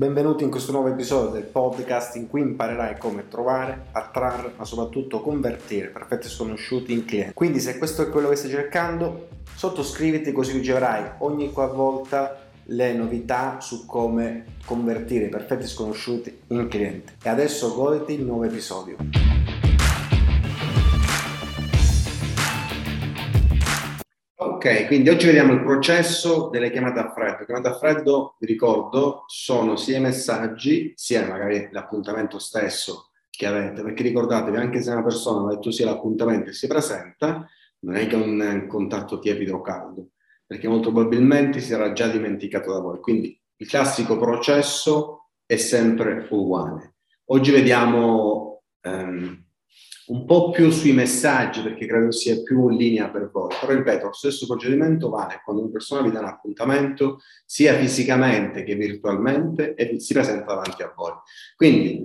Benvenuti 0.00 0.44
in 0.44 0.50
questo 0.50 0.72
nuovo 0.72 0.88
episodio 0.88 1.28
del 1.28 1.42
podcast 1.42 2.16
in 2.16 2.26
cui 2.26 2.40
imparerai 2.40 2.96
come 2.96 3.28
trovare, 3.28 3.88
attrarre, 3.92 4.54
ma 4.56 4.64
soprattutto 4.64 5.20
convertire 5.20 5.88
perfetti 5.88 6.26
sconosciuti 6.26 6.94
in 6.94 7.04
clienti. 7.04 7.34
Quindi 7.34 7.60
se 7.60 7.76
questo 7.76 8.00
è 8.00 8.08
quello 8.08 8.30
che 8.30 8.36
stai 8.36 8.48
cercando, 8.48 9.28
sottoscriviti 9.54 10.32
così 10.32 10.52
riceverai 10.52 11.16
ogni 11.18 11.52
qualvolta 11.52 12.34
le 12.64 12.94
novità 12.94 13.60
su 13.60 13.84
come 13.84 14.46
convertire 14.64 15.28
perfetti 15.28 15.66
sconosciuti 15.66 16.34
in 16.46 16.66
clienti. 16.68 17.16
E 17.22 17.28
adesso 17.28 17.74
goditi 17.74 18.14
il 18.14 18.24
nuovo 18.24 18.44
episodio. 18.44 18.96
Ok, 24.62 24.88
quindi 24.88 25.08
oggi 25.08 25.24
vediamo 25.24 25.54
il 25.54 25.62
processo 25.62 26.50
delle 26.50 26.70
chiamate 26.70 26.98
a 27.00 27.10
freddo. 27.14 27.38
Le 27.38 27.44
chiamate 27.46 27.68
a 27.68 27.78
freddo, 27.78 28.36
vi 28.38 28.46
ricordo, 28.46 29.24
sono 29.26 29.76
sia 29.76 29.96
i 29.96 30.02
messaggi, 30.02 30.92
sia 30.96 31.26
magari 31.26 31.70
l'appuntamento 31.72 32.38
stesso 32.38 33.12
che 33.30 33.46
avete, 33.46 33.82
perché 33.82 34.02
ricordatevi, 34.02 34.58
anche 34.58 34.82
se 34.82 34.90
una 34.90 35.02
persona 35.02 35.46
ha 35.46 35.54
detto 35.54 35.70
sia 35.70 35.86
l'appuntamento 35.86 36.50
e 36.50 36.52
si 36.52 36.66
presenta, 36.66 37.48
non 37.78 37.94
è 37.94 38.06
che 38.06 38.16
un 38.16 38.66
contatto 38.68 39.18
tiepido 39.18 39.56
o 39.56 39.60
caldo, 39.62 40.10
perché 40.44 40.68
molto 40.68 40.92
probabilmente 40.92 41.58
si 41.60 41.68
sarà 41.68 41.94
già 41.94 42.08
dimenticato 42.08 42.70
da 42.70 42.80
voi. 42.80 43.00
Quindi 43.00 43.40
il 43.56 43.66
classico 43.66 44.18
processo 44.18 45.30
è 45.46 45.56
sempre 45.56 46.26
uguale. 46.28 46.96
Oggi 47.28 47.50
vediamo 47.50 48.60
ehm, 48.82 49.42
un 50.10 50.24
po' 50.24 50.50
più 50.50 50.70
sui 50.70 50.92
messaggi 50.92 51.62
perché 51.62 51.86
credo 51.86 52.10
sia 52.10 52.42
più 52.42 52.68
in 52.68 52.76
linea 52.76 53.10
per 53.10 53.30
voi. 53.30 53.54
Però 53.60 53.72
ripeto, 53.72 54.06
lo 54.06 54.12
stesso 54.12 54.46
procedimento 54.46 55.08
vale 55.08 55.40
quando 55.44 55.62
una 55.62 55.70
persona 55.70 56.02
vi 56.02 56.10
dà 56.10 56.18
un 56.18 56.26
appuntamento 56.26 57.20
sia 57.46 57.74
fisicamente 57.74 58.64
che 58.64 58.74
virtualmente 58.74 59.74
e 59.74 60.00
si 60.00 60.12
presenta 60.12 60.46
davanti 60.46 60.82
a 60.82 60.92
voi. 60.94 61.12
Quindi 61.54 62.02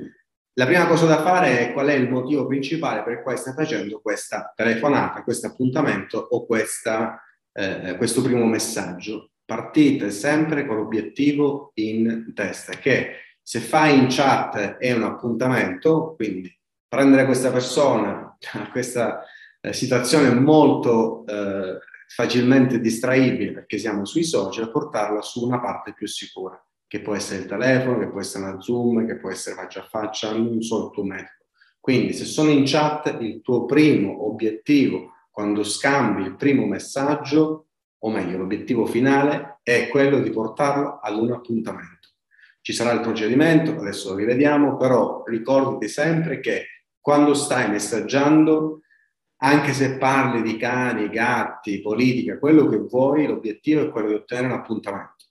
la 0.53 0.65
prima 0.65 0.87
cosa 0.87 1.07
da 1.07 1.21
fare 1.21 1.59
è 1.59 1.73
qual 1.73 1.87
è 1.87 1.93
il 1.93 2.09
motivo 2.09 2.45
principale 2.45 3.03
per 3.03 3.23
quale 3.23 3.37
stai 3.37 3.53
facendo 3.53 3.99
questa 4.01 4.53
telefonata, 4.55 5.23
questo 5.23 5.47
appuntamento 5.47 6.17
o 6.17 6.45
questa, 6.45 7.19
eh, 7.51 7.95
questo 7.97 8.21
primo 8.21 8.45
messaggio. 8.45 9.31
Partite 9.43 10.11
sempre 10.11 10.65
con 10.65 10.77
l'obiettivo 10.77 11.71
in 11.75 12.31
testa, 12.33 12.73
che 12.73 13.17
se 13.41 13.59
fai 13.59 13.97
in 13.97 14.07
chat 14.09 14.77
è 14.77 14.91
un 14.93 15.03
appuntamento, 15.03 16.13
quindi 16.15 16.51
prendere 16.95 17.25
questa 17.25 17.51
persona, 17.51 18.37
questa 18.71 19.21
eh, 19.59 19.73
situazione 19.73 20.33
molto 20.33 21.25
eh, 21.27 21.77
facilmente 22.07 22.79
distraibile 22.79 23.51
perché 23.51 23.77
siamo 23.77 24.05
sui 24.05 24.23
social, 24.23 24.71
portarla 24.71 25.21
su 25.21 25.45
una 25.45 25.59
parte 25.59 25.93
più 25.93 26.07
sicura, 26.07 26.57
che 26.87 27.01
può 27.01 27.13
essere 27.13 27.41
il 27.41 27.47
telefono, 27.47 27.99
che 27.99 28.07
può 28.07 28.21
essere 28.21 28.45
una 28.45 28.61
Zoom, 28.61 29.05
che 29.05 29.17
può 29.17 29.29
essere 29.29 29.55
faccia 29.55 29.81
a 29.81 29.87
faccia, 29.89 30.31
non 30.31 30.61
so 30.61 30.85
il 30.85 30.91
tuo 30.91 31.03
metodo. 31.03 31.43
Quindi 31.81 32.13
se 32.13 32.23
sono 32.23 32.49
in 32.49 32.63
chat, 32.65 33.17
il 33.19 33.41
tuo 33.41 33.65
primo 33.65 34.25
obiettivo 34.27 35.11
quando 35.29 35.63
scambi 35.63 36.21
il 36.21 36.35
primo 36.37 36.65
messaggio, 36.65 37.67
o 37.99 38.09
meglio 38.09 38.37
l'obiettivo 38.37 38.85
finale, 38.85 39.59
è 39.63 39.89
quello 39.89 40.19
di 40.21 40.29
portarlo 40.29 40.99
ad 41.01 41.17
un 41.17 41.33
appuntamento. 41.33 42.09
Ci 42.61 42.71
sarà 42.71 42.91
il 42.93 43.01
procedimento, 43.01 43.71
adesso 43.71 44.11
lo 44.11 44.15
rivediamo, 44.15 44.77
però 44.77 45.23
ricordati 45.25 45.89
sempre 45.89 46.39
che 46.39 46.67
quando 47.05 47.35
stai 47.35 47.69
messaggiando, 47.69 48.81
anche 49.41 49.73
se 49.73 49.99
parli 49.99 50.41
di 50.41 50.57
cani, 50.57 51.07
gatti, 51.09 51.79
politica, 51.79 52.39
quello 52.39 52.67
che 52.67 52.77
vuoi, 52.77 53.27
l'obiettivo 53.27 53.83
è 53.83 53.91
quello 53.91 54.07
di 54.07 54.13
ottenere 54.15 54.47
un 54.47 54.53
appuntamento. 54.53 55.25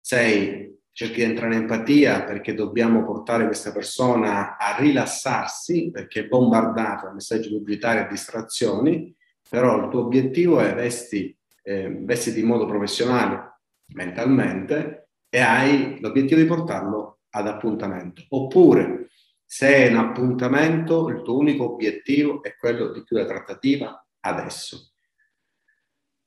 Sei, 0.00 0.78
cerchi 0.92 1.16
di 1.16 1.22
entrare 1.22 1.56
in 1.56 1.62
empatia 1.62 2.22
perché 2.22 2.54
dobbiamo 2.54 3.02
portare 3.04 3.46
questa 3.46 3.72
persona 3.72 4.56
a 4.56 4.76
rilassarsi 4.78 5.90
perché 5.90 6.20
è 6.20 6.28
bombardata 6.28 7.06
da 7.06 7.12
messaggi 7.12 7.48
pubblicitari 7.50 7.98
e 7.98 8.06
distrazioni, 8.06 9.12
però 9.50 9.82
il 9.82 9.90
tuo 9.90 10.02
obiettivo 10.02 10.60
è 10.60 10.72
vesti, 10.76 11.36
eh, 11.64 11.88
vestiti 12.02 12.38
in 12.38 12.46
modo 12.46 12.66
professionale, 12.66 13.62
mentalmente, 13.94 15.08
e 15.28 15.40
hai 15.40 15.98
l'obiettivo 16.00 16.40
di 16.40 16.46
portarlo 16.46 17.18
ad 17.30 17.48
appuntamento. 17.48 18.22
Oppure 18.28 19.08
se 19.50 19.74
è 19.74 19.88
un 19.88 19.96
appuntamento, 19.96 21.08
il 21.08 21.22
tuo 21.22 21.38
unico 21.38 21.72
obiettivo 21.72 22.42
è 22.42 22.54
quello 22.54 22.92
di 22.92 23.02
chiudere 23.02 23.28
la 23.28 23.34
trattativa 23.34 24.06
adesso. 24.20 24.92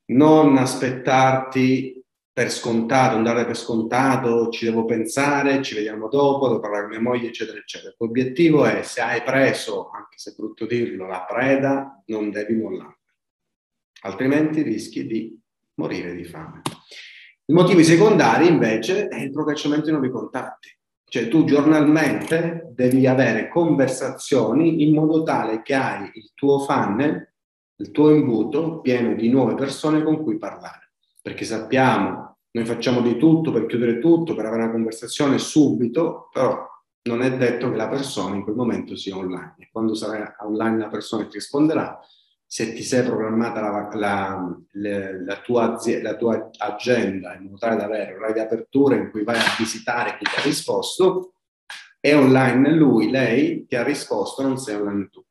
Non 0.06 0.58
aspettarti 0.58 2.04
per 2.34 2.50
scontato, 2.50 3.18
andare 3.18 3.46
per 3.46 3.56
scontato, 3.56 4.50
ci 4.50 4.66
devo 4.66 4.86
pensare, 4.86 5.62
ci 5.62 5.76
vediamo 5.76 6.08
dopo, 6.08 6.48
devo 6.48 6.60
parlare 6.60 6.88
con 6.88 6.92
mia 6.94 7.02
moglie, 7.02 7.28
eccetera, 7.28 7.60
eccetera. 7.60 7.94
L'obiettivo 8.00 8.66
è, 8.66 8.82
se 8.82 9.02
hai 9.02 9.22
preso, 9.22 9.92
anche 9.92 10.18
se 10.18 10.32
è 10.32 10.34
brutto 10.36 10.66
dirlo, 10.66 11.06
la 11.06 11.24
preda, 11.24 12.02
non 12.08 12.32
devi 12.32 12.56
mollare. 12.56 13.02
Altrimenti 14.02 14.64
rischi 14.64 15.06
di 15.06 15.40
morire 15.76 16.16
di 16.16 16.24
fame. 16.24 16.62
I 17.46 17.54
motivi 17.54 17.84
secondari, 17.84 18.48
invece, 18.48 19.10
è 19.10 19.22
il 19.22 19.30
procacciamento 19.30 19.86
di 19.86 19.92
nuovi 19.92 20.10
contatti. 20.10 20.76
Cioè 21.12 21.28
tu 21.28 21.44
giornalmente 21.44 22.72
devi 22.74 23.06
avere 23.06 23.50
conversazioni 23.50 24.82
in 24.82 24.94
modo 24.94 25.24
tale 25.24 25.62
che 25.62 25.74
hai 25.74 26.10
il 26.14 26.32
tuo 26.34 26.60
funnel, 26.60 27.34
il 27.76 27.92
tuo 27.92 28.12
imbuto 28.12 28.80
pieno 28.80 29.14
di 29.14 29.28
nuove 29.28 29.56
persone 29.56 30.04
con 30.04 30.24
cui 30.24 30.38
parlare. 30.38 30.94
Perché 31.22 31.44
sappiamo, 31.44 32.38
noi 32.52 32.64
facciamo 32.64 33.02
di 33.02 33.18
tutto 33.18 33.52
per 33.52 33.66
chiudere 33.66 34.00
tutto, 34.00 34.36
per 34.36 34.46
avere 34.46 34.64
una 34.64 34.72
conversazione 34.72 35.38
subito, 35.38 36.30
però 36.32 36.66
non 37.10 37.22
è 37.22 37.36
detto 37.36 37.70
che 37.70 37.76
la 37.76 37.90
persona 37.90 38.36
in 38.38 38.44
quel 38.44 38.56
momento 38.56 38.96
sia 38.96 39.18
online. 39.18 39.68
Quando 39.70 39.94
sarà 39.96 40.38
online 40.40 40.78
la 40.78 40.88
persona 40.88 41.26
ti 41.26 41.34
risponderà, 41.34 42.00
se 42.54 42.74
ti 42.74 42.84
sei 42.84 43.04
programmata 43.04 43.62
la, 43.62 43.90
la, 43.94 44.58
la, 44.72 45.22
la, 45.24 45.40
tua, 45.40 45.80
la 46.02 46.16
tua 46.18 46.50
agenda 46.58 47.34
in 47.36 47.44
modo 47.44 47.56
tale 47.56 47.78
da 47.78 47.86
avere 47.86 48.14
orari 48.14 48.34
di 48.34 48.40
apertura 48.40 48.98
in 48.98 49.10
cui 49.10 49.24
vai 49.24 49.38
a 49.38 49.56
visitare 49.58 50.18
chi 50.18 50.26
ti 50.26 50.38
ha 50.38 50.44
risposto, 50.44 51.36
è 51.98 52.14
online 52.14 52.74
lui, 52.74 53.10
lei 53.10 53.66
ti 53.66 53.78
ha 53.78 53.84
risposto, 53.84 54.42
non 54.42 54.58
sei 54.58 54.76
online 54.76 55.08
tu. 55.10 55.24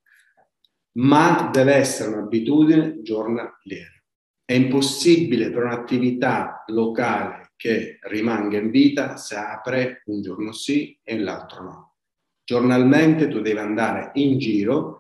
Ma 0.93 1.51
deve 1.53 1.75
essere 1.75 2.09
un'abitudine 2.09 3.03
giornaliera. 3.03 4.03
È 4.43 4.55
impossibile 4.55 5.51
per 5.51 5.65
un'attività 5.65 6.65
locale 6.69 7.53
che 7.55 7.99
rimanga 8.01 8.57
in 8.57 8.71
vita 8.71 9.19
se 9.19 9.37
apre 9.37 10.01
un 10.07 10.23
giorno 10.23 10.53
sì 10.53 10.99
e 11.03 11.19
l'altro 11.19 11.63
no. 11.63 11.95
Giornalmente 12.43 13.29
tu 13.29 13.43
devi 13.43 13.59
andare 13.59 14.13
in 14.15 14.39
giro 14.39 15.00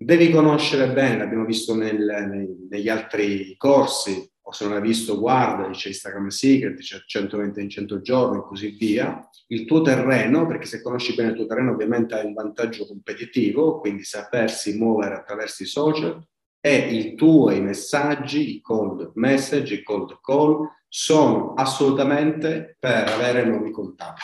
Devi 0.00 0.30
conoscere 0.30 0.92
bene, 0.92 1.18
l'abbiamo 1.18 1.44
visto 1.44 1.74
nel, 1.74 1.98
nei, 2.30 2.68
negli 2.70 2.88
altri 2.88 3.56
corsi, 3.56 4.30
o 4.42 4.52
se 4.52 4.64
non 4.64 4.74
l'hai 4.74 4.82
visto 4.82 5.18
guarda, 5.18 5.68
c'è 5.70 5.88
Instagram 5.88 6.28
Secret, 6.28 6.78
c'è 6.78 7.02
120 7.04 7.60
in 7.60 7.68
100 7.68 8.00
giorni 8.00 8.38
e 8.38 8.42
così 8.42 8.68
via, 8.68 9.28
il 9.48 9.64
tuo 9.64 9.82
terreno, 9.82 10.46
perché 10.46 10.66
se 10.66 10.82
conosci 10.82 11.16
bene 11.16 11.30
il 11.30 11.34
tuo 11.34 11.46
terreno 11.46 11.72
ovviamente 11.72 12.14
hai 12.14 12.26
un 12.26 12.32
vantaggio 12.32 12.86
competitivo, 12.86 13.80
quindi 13.80 14.04
sapersi 14.04 14.78
muovere 14.78 15.16
attraverso 15.16 15.64
i 15.64 15.66
social, 15.66 16.24
e 16.60 16.76
i 16.76 17.14
tuoi 17.16 17.60
messaggi, 17.60 18.54
i 18.54 18.60
cold 18.60 19.10
message, 19.14 19.74
i 19.74 19.82
cold 19.82 20.20
call, 20.22 20.64
sono 20.86 21.54
assolutamente 21.54 22.76
per 22.78 23.08
avere 23.08 23.44
nuovi 23.44 23.72
contatti. 23.72 24.22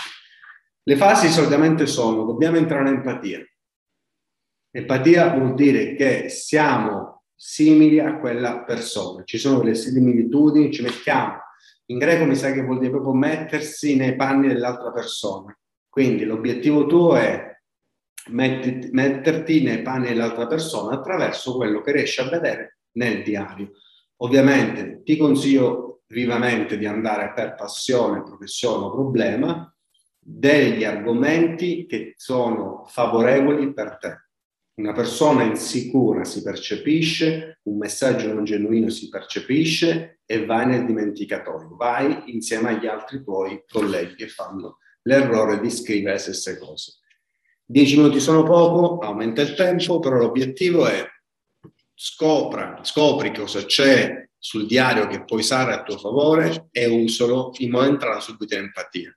Le 0.84 0.96
fasi 0.96 1.28
solitamente 1.30 1.86
sono, 1.86 2.24
dobbiamo 2.24 2.58
entrare 2.58 2.88
in 2.88 2.96
empatia, 2.96 3.44
Empatia 4.76 5.32
vuol 5.32 5.54
dire 5.54 5.94
che 5.94 6.28
siamo 6.28 7.22
simili 7.32 8.00
a 8.00 8.18
quella 8.18 8.64
persona, 8.64 9.22
ci 9.22 9.38
sono 9.38 9.60
delle 9.60 9.76
similitudini, 9.76 10.72
ci 10.72 10.82
mettiamo. 10.82 11.36
In 11.86 11.98
greco 11.98 12.24
mi 12.24 12.34
sa 12.34 12.50
che 12.50 12.64
vuol 12.64 12.80
dire 12.80 12.90
proprio 12.90 13.12
mettersi 13.12 13.94
nei 13.94 14.16
panni 14.16 14.48
dell'altra 14.48 14.90
persona. 14.90 15.56
Quindi 15.88 16.24
l'obiettivo 16.24 16.86
tuo 16.86 17.14
è 17.14 17.56
metterti 18.30 19.62
nei 19.62 19.80
panni 19.82 20.08
dell'altra 20.08 20.48
persona 20.48 20.96
attraverso 20.96 21.54
quello 21.54 21.80
che 21.80 21.92
riesci 21.92 22.20
a 22.20 22.28
vedere 22.28 22.78
nel 22.94 23.22
diario. 23.22 23.70
Ovviamente 24.22 25.02
ti 25.04 25.16
consiglio 25.16 26.02
vivamente 26.08 26.76
di 26.76 26.86
andare 26.86 27.32
per 27.32 27.54
passione, 27.54 28.24
professione 28.24 28.86
o 28.86 28.90
problema 28.90 29.72
degli 30.18 30.82
argomenti 30.82 31.86
che 31.86 32.14
sono 32.16 32.86
favorevoli 32.88 33.72
per 33.72 33.98
te 33.98 34.23
una 34.76 34.92
persona 34.92 35.44
insicura 35.44 36.24
si 36.24 36.42
percepisce, 36.42 37.60
un 37.64 37.78
messaggio 37.78 38.32
non 38.32 38.44
genuino 38.44 38.88
si 38.88 39.08
percepisce 39.08 40.20
e 40.26 40.44
vai 40.44 40.66
nel 40.66 40.84
dimenticatoio, 40.84 41.76
vai 41.76 42.32
insieme 42.34 42.70
agli 42.70 42.86
altri 42.86 43.22
tuoi 43.22 43.62
colleghi 43.68 44.16
che 44.16 44.28
fanno 44.28 44.78
l'errore 45.02 45.60
di 45.60 45.70
scrivere 45.70 46.14
le 46.14 46.18
stesse 46.18 46.58
cose. 46.58 46.94
Dieci 47.64 47.96
minuti 47.96 48.20
sono 48.20 48.42
poco, 48.42 48.98
aumenta 48.98 49.42
il 49.42 49.54
tempo, 49.54 50.00
però 50.00 50.16
l'obiettivo 50.16 50.86
è 50.86 51.06
scopra, 51.94 52.80
scopri 52.82 53.32
cosa 53.32 53.64
c'è 53.64 54.28
sul 54.36 54.66
diario 54.66 55.06
che 55.06 55.24
puoi 55.24 55.40
usare 55.40 55.72
a 55.72 55.82
tuo 55.82 55.96
favore 55.96 56.68
e 56.70 56.86
usalo 56.86 57.52
in 57.58 57.70
modo 57.70 57.84
da 57.84 57.90
entrare 57.90 58.20
subito 58.20 58.54
in 58.54 58.64
empatia. 58.64 59.16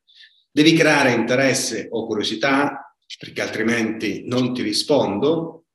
Devi 0.50 0.74
creare 0.74 1.12
interesse 1.12 1.88
o 1.92 2.06
curiosità, 2.06 2.87
perché 3.19 3.42
altrimenti 3.42 4.24
non 4.25 4.54
ti 4.54 4.62
rispondo. 4.62 5.65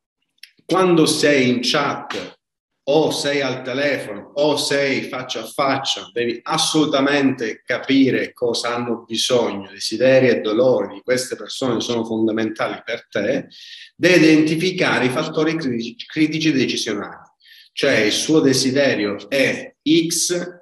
Quando 0.65 1.07
sei 1.07 1.49
in 1.49 1.59
chat 1.63 2.39
o 2.85 3.11
sei 3.13 3.41
al 3.41 3.63
telefono 3.63 4.33
o 4.35 4.57
sei 4.57 5.03
faccia 5.03 5.43
a 5.43 5.47
faccia, 5.47 6.11
devi 6.13 6.41
assolutamente 6.43 7.63
capire 7.65 8.33
cosa 8.33 8.75
hanno 8.75 9.05
bisogno, 9.07 9.71
desideri 9.71 10.29
e 10.29 10.41
dolori 10.41 10.95
di 10.95 11.01
queste 11.03 11.37
persone 11.37 11.81
sono 11.81 12.05
fondamentali 12.05 12.81
per 12.85 13.07
te, 13.09 13.49
devi 13.95 14.25
identificare 14.25 15.07
i 15.07 15.11
fattori 15.11 15.57
critici, 15.57 16.53
decisionali, 16.53 17.31
cioè 17.73 17.99
il 17.99 18.13
suo 18.13 18.41
desiderio 18.41 19.29
è 19.29 19.75
X 20.09 20.61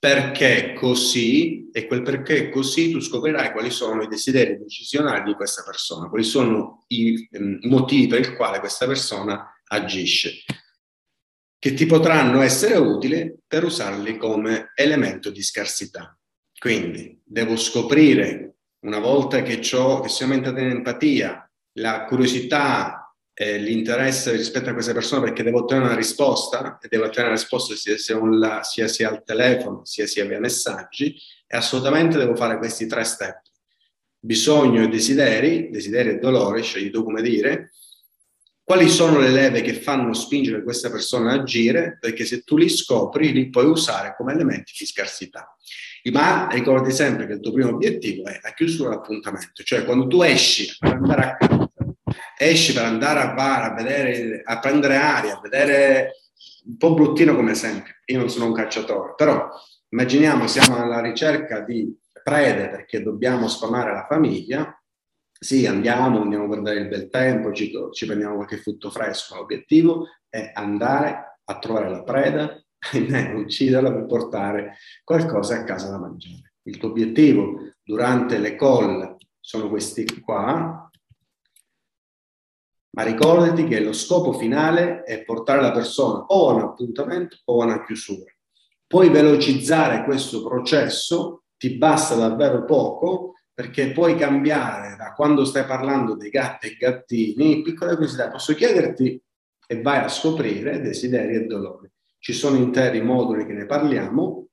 perché 0.00 0.72
così, 0.72 1.68
e 1.70 1.86
quel 1.86 2.00
perché 2.00 2.48
così 2.48 2.90
tu 2.90 3.00
scoprirai 3.00 3.52
quali 3.52 3.70
sono 3.70 4.02
i 4.02 4.08
desideri 4.08 4.56
decisionali 4.56 5.22
di 5.24 5.34
questa 5.34 5.62
persona, 5.62 6.08
quali 6.08 6.24
sono 6.24 6.84
i, 6.88 7.28
um, 7.32 7.58
i 7.60 7.68
motivi 7.68 8.06
per 8.06 8.20
i 8.20 8.34
quali 8.34 8.58
questa 8.60 8.86
persona 8.86 9.60
agisce 9.66 10.42
che 11.58 11.74
ti 11.74 11.84
potranno 11.84 12.40
essere 12.40 12.76
utili 12.76 13.36
per 13.46 13.64
usarli 13.64 14.16
come 14.16 14.72
elemento 14.74 15.28
di 15.28 15.42
scarsità. 15.42 16.18
Quindi 16.58 17.20
devo 17.22 17.54
scoprire, 17.56 18.54
una 18.86 18.98
volta 18.98 19.42
che, 19.42 19.58
che 19.58 20.08
siamo 20.08 20.32
entrati 20.32 20.62
in 20.62 20.70
la 21.74 22.06
curiosità 22.06 22.99
e 23.42 23.56
l'interesse 23.56 24.32
rispetto 24.32 24.68
a 24.68 24.74
questa 24.74 24.92
persona 24.92 25.22
perché 25.22 25.42
devo 25.42 25.60
ottenere 25.60 25.86
una 25.86 25.96
risposta 25.96 26.78
e 26.78 26.88
devo 26.88 27.04
ottenere 27.04 27.28
una 27.32 27.40
risposta 27.40 27.74
sia 27.74 27.96
sia, 27.96 28.22
la, 28.22 28.62
sia, 28.62 28.86
sia 28.86 29.08
al 29.08 29.24
telefono 29.24 29.82
sia 29.86 30.06
sia 30.06 30.26
via 30.26 30.38
messaggi 30.38 31.16
e 31.46 31.56
assolutamente 31.56 32.18
devo 32.18 32.36
fare 32.36 32.58
questi 32.58 32.86
tre 32.86 33.02
step. 33.02 33.40
Bisogno 34.18 34.82
e 34.82 34.88
desideri, 34.88 35.70
desideri 35.70 36.10
e 36.10 36.18
dolore, 36.18 36.60
scegli 36.60 36.90
tu 36.90 37.02
come 37.02 37.22
dire, 37.22 37.70
quali 38.62 38.90
sono 38.90 39.18
le 39.18 39.30
leve 39.30 39.62
che 39.62 39.72
fanno 39.72 40.12
spingere 40.12 40.62
questa 40.62 40.90
persona 40.90 41.30
a 41.30 41.40
agire, 41.40 41.96
perché 41.98 42.26
se 42.26 42.42
tu 42.42 42.58
li 42.58 42.68
scopri 42.68 43.32
li 43.32 43.48
puoi 43.48 43.64
usare 43.64 44.14
come 44.18 44.34
elementi 44.34 44.74
di 44.78 44.84
scarsità. 44.84 45.56
Ma 46.12 46.46
ricordi 46.50 46.92
sempre 46.92 47.26
che 47.26 47.32
il 47.32 47.40
tuo 47.40 47.52
primo 47.52 47.70
obiettivo 47.70 48.26
è 48.26 48.38
la 48.42 48.52
chiusura 48.52 48.90
dell'appuntamento, 48.90 49.62
cioè 49.62 49.86
quando 49.86 50.06
tu 50.08 50.20
esci 50.20 50.76
per 50.78 50.92
andare 50.92 51.22
a 51.22 51.36
casa, 51.36 51.69
esci 52.42 52.72
per 52.72 52.84
andare 52.84 53.20
a 53.20 53.32
bar, 53.34 53.70
a, 53.70 53.74
vedere, 53.74 54.40
a 54.42 54.58
prendere 54.58 54.96
aria, 54.96 55.36
a 55.36 55.40
vedere 55.40 56.12
un 56.64 56.76
po' 56.78 56.94
bruttino 56.94 57.34
come 57.34 57.54
sempre, 57.54 58.00
io 58.06 58.18
non 58.18 58.30
sono 58.30 58.46
un 58.46 58.54
cacciatore, 58.54 59.14
però 59.14 59.48
immaginiamo 59.90 60.46
siamo 60.46 60.76
alla 60.76 61.00
ricerca 61.00 61.60
di 61.60 61.94
prede 62.22 62.68
perché 62.68 63.02
dobbiamo 63.02 63.46
sfamare 63.46 63.92
la 63.92 64.06
famiglia, 64.08 64.74
sì, 65.38 65.66
andiamo, 65.66 66.22
andiamo 66.22 66.44
a 66.44 66.48
guardare 66.48 66.80
il 66.80 66.88
bel 66.88 67.08
tempo, 67.08 67.52
ci, 67.52 67.72
ci 67.92 68.06
prendiamo 68.06 68.36
qualche 68.36 68.58
frutto 68.58 68.90
fresco. 68.90 69.36
L'obiettivo 69.36 70.06
è 70.28 70.50
andare 70.54 71.40
a 71.44 71.58
trovare 71.58 71.90
la 71.90 72.02
preda 72.02 72.62
e 72.92 73.32
ucciderla 73.34 73.92
per 73.92 74.06
portare 74.06 74.76
qualcosa 75.02 75.56
a 75.56 75.64
casa 75.64 75.90
da 75.90 75.98
mangiare. 75.98 76.54
Il 76.62 76.76
tuo 76.76 76.90
obiettivo 76.90 77.72
durante 77.82 78.38
le 78.38 78.54
call 78.54 79.16
sono 79.40 79.68
questi 79.70 80.20
qua, 80.20 80.89
ma 82.92 83.02
ricordati 83.02 83.64
che 83.64 83.80
lo 83.80 83.92
scopo 83.92 84.32
finale 84.32 85.02
è 85.04 85.22
portare 85.22 85.60
la 85.60 85.72
persona 85.72 86.24
o 86.26 86.50
a 86.50 86.54
un 86.54 86.60
appuntamento 86.60 87.36
o 87.44 87.62
a 87.62 87.66
una 87.66 87.84
chiusura. 87.84 88.32
Puoi 88.86 89.10
velocizzare 89.10 90.04
questo 90.04 90.42
processo, 90.42 91.44
ti 91.56 91.76
basta 91.76 92.14
davvero 92.16 92.64
poco 92.64 93.34
perché 93.52 93.92
puoi 93.92 94.16
cambiare 94.16 94.96
da 94.96 95.12
quando 95.12 95.44
stai 95.44 95.64
parlando 95.64 96.16
dei 96.16 96.30
gatti 96.30 96.66
e 96.68 96.76
gattini, 96.76 97.62
piccole 97.62 97.92
curiosità, 97.92 98.30
posso 98.30 98.54
chiederti 98.54 99.22
e 99.66 99.82
vai 99.82 99.98
a 99.98 100.08
scoprire 100.08 100.80
desideri 100.80 101.34
e 101.36 101.44
dolori. 101.44 101.88
Ci 102.18 102.32
sono 102.32 102.56
interi 102.56 103.00
moduli 103.02 103.46
che 103.46 103.52
ne 103.52 103.66
parliamo, 103.66 104.48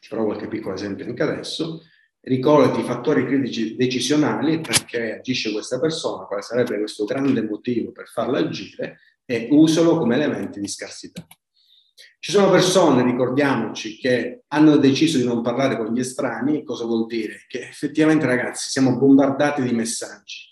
ti 0.00 0.08
farò 0.08 0.24
qualche 0.24 0.48
piccolo 0.48 0.74
esempio 0.74 1.06
anche 1.06 1.22
adesso, 1.22 1.80
ricordati 2.20 2.80
i 2.80 2.84
fattori 2.84 3.26
critici 3.26 3.76
decisionali 3.76 4.60
perché 4.60 5.18
agisce 5.18 5.52
questa 5.52 5.78
persona, 5.78 6.24
quale 6.24 6.42
sarebbe 6.42 6.78
questo 6.78 7.04
grande 7.04 7.42
motivo 7.42 7.92
per 7.92 8.08
farla 8.08 8.38
agire 8.38 9.00
e 9.24 9.48
usalo 9.50 9.98
come 9.98 10.16
elementi 10.16 10.60
di 10.60 10.68
scarsità. 10.68 11.26
Ci 12.20 12.32
sono 12.32 12.50
persone, 12.50 13.04
ricordiamoci, 13.04 13.96
che 13.96 14.42
hanno 14.48 14.76
deciso 14.76 15.18
di 15.18 15.24
non 15.24 15.40
parlare 15.40 15.76
con 15.76 15.92
gli 15.92 16.00
estranei. 16.00 16.64
Cosa 16.64 16.84
vuol 16.84 17.06
dire? 17.06 17.44
Che 17.46 17.60
effettivamente, 17.60 18.26
ragazzi, 18.26 18.70
siamo 18.70 18.96
bombardati 18.96 19.62
di 19.62 19.72
messaggi. 19.72 20.46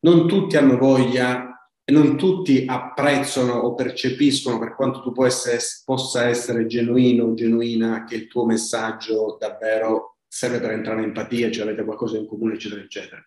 Non 0.00 0.26
tutti 0.26 0.56
hanno 0.56 0.76
voglia 0.76 1.70
e 1.84 1.92
non 1.92 2.16
tutti 2.16 2.64
apprezzano 2.66 3.52
o 3.52 3.74
percepiscono 3.74 4.58
per 4.58 4.74
quanto 4.74 5.02
tu 5.02 5.22
essere, 5.22 5.58
possa 5.84 6.26
essere 6.26 6.66
genuino 6.66 7.24
o 7.26 7.34
genuina 7.34 8.04
che 8.04 8.16
il 8.16 8.26
tuo 8.26 8.44
messaggio 8.44 9.36
davvero 9.38 10.13
serve 10.34 10.58
per 10.58 10.72
entrare 10.72 10.98
in 10.98 11.06
empatia, 11.06 11.48
cioè 11.48 11.62
avete 11.62 11.84
qualcosa 11.84 12.18
in 12.18 12.26
comune, 12.26 12.54
eccetera, 12.54 12.80
eccetera. 12.80 13.24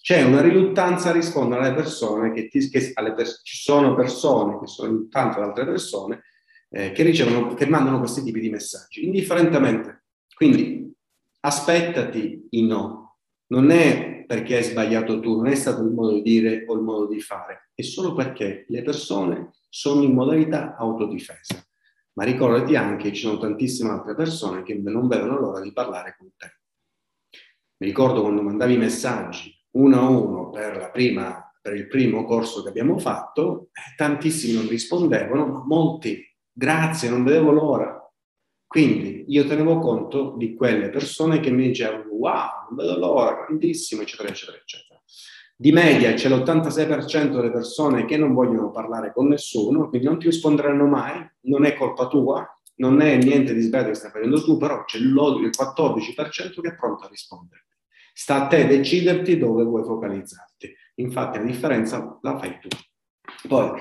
C'è 0.00 0.22
una 0.22 0.40
riluttanza 0.40 1.10
a 1.10 1.12
rispondere 1.12 1.60
alle 1.60 1.74
persone 1.74 2.32
che, 2.32 2.48
ti, 2.48 2.70
che 2.70 2.92
alle 2.94 3.14
ci 3.42 3.58
sono 3.58 3.94
persone 3.94 4.58
che 4.58 4.66
sono 4.66 5.08
tante 5.10 5.40
altre 5.40 5.66
persone 5.66 6.22
eh, 6.70 6.92
che 6.92 7.02
ricevono, 7.02 7.52
che 7.52 7.66
mandano 7.66 7.98
questi 7.98 8.22
tipi 8.22 8.40
di 8.40 8.48
messaggi, 8.48 9.04
indifferentemente. 9.04 10.04
Quindi 10.34 10.90
aspettati 11.40 12.46
i 12.50 12.66
no. 12.66 13.18
Non 13.48 13.70
è 13.70 14.24
perché 14.26 14.56
hai 14.56 14.62
sbagliato 14.62 15.20
tu, 15.20 15.36
non 15.36 15.48
è 15.48 15.54
stato 15.54 15.82
il 15.82 15.90
modo 15.90 16.14
di 16.14 16.22
dire 16.22 16.64
o 16.66 16.76
il 16.76 16.82
modo 16.82 17.08
di 17.08 17.20
fare, 17.20 17.72
è 17.74 17.82
solo 17.82 18.14
perché 18.14 18.64
le 18.68 18.82
persone 18.82 19.50
sono 19.68 20.02
in 20.02 20.14
modalità 20.14 20.76
autodifesa. 20.76 21.62
Ma 22.18 22.24
ricordati 22.24 22.74
anche 22.74 23.10
che 23.10 23.14
ci 23.14 23.20
sono 23.20 23.38
tantissime 23.38 23.90
altre 23.90 24.16
persone 24.16 24.64
che 24.64 24.74
non 24.74 25.06
vedono 25.06 25.38
l'ora 25.38 25.60
di 25.60 25.72
parlare 25.72 26.16
con 26.18 26.28
te. 26.36 26.58
Mi 27.76 27.86
ricordo 27.86 28.22
quando 28.22 28.42
mandavi 28.42 28.76
messaggi 28.76 29.56
uno 29.76 30.00
a 30.00 30.08
uno 30.08 30.50
per, 30.50 30.90
prima, 30.92 31.48
per 31.62 31.76
il 31.76 31.86
primo 31.86 32.24
corso 32.24 32.64
che 32.64 32.70
abbiamo 32.70 32.98
fatto, 32.98 33.68
eh, 33.72 33.94
tantissimi 33.94 34.54
non 34.54 34.66
rispondevano, 34.66 35.46
ma 35.46 35.62
molti 35.64 36.20
grazie, 36.50 37.08
non 37.08 37.22
vedevo 37.22 37.52
l'ora. 37.52 38.12
Quindi 38.66 39.26
io 39.28 39.46
tenevo 39.46 39.78
conto 39.78 40.34
di 40.36 40.56
quelle 40.56 40.90
persone 40.90 41.38
che 41.38 41.52
mi 41.52 41.68
dicevano 41.68 42.10
wow, 42.10 42.48
non 42.70 42.78
vedo 42.78 42.98
l'ora, 42.98 43.44
grandissimo, 43.44 44.02
eccetera, 44.02 44.28
eccetera, 44.28 44.58
eccetera. 44.58 45.00
Di 45.60 45.72
media 45.72 46.14
c'è 46.14 46.28
l'86% 46.28 47.30
delle 47.30 47.50
persone 47.50 48.04
che 48.04 48.16
non 48.16 48.32
vogliono 48.32 48.70
parlare 48.70 49.12
con 49.12 49.26
nessuno, 49.26 49.88
quindi 49.88 50.06
non 50.06 50.20
ti 50.20 50.26
risponderanno 50.26 50.86
mai, 50.86 51.28
non 51.46 51.64
è 51.64 51.74
colpa 51.74 52.06
tua, 52.06 52.48
non 52.76 53.00
è 53.00 53.16
niente 53.16 53.54
di 53.54 53.62
sbagliato 53.62 53.88
che 53.88 53.96
stai 53.96 54.12
facendo 54.12 54.40
tu, 54.40 54.56
però 54.56 54.84
c'è 54.84 54.98
il 54.98 55.12
14% 55.12 56.60
che 56.60 56.68
è 56.68 56.76
pronto 56.76 57.06
a 57.06 57.08
rispondere. 57.08 57.66
Sta 58.12 58.44
a 58.44 58.46
te 58.46 58.68
deciderti 58.68 59.36
dove 59.36 59.64
vuoi 59.64 59.82
focalizzarti. 59.82 60.72
Infatti 60.94 61.38
la 61.38 61.44
differenza 61.44 62.18
la 62.22 62.38
fai 62.38 62.58
tu. 62.60 62.68
Poi, 63.48 63.80